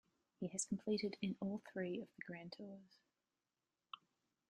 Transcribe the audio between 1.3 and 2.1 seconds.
all three of